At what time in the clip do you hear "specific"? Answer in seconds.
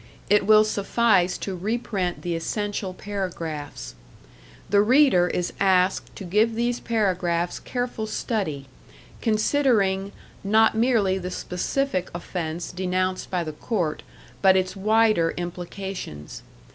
11.29-12.09